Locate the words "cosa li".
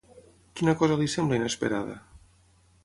0.79-1.11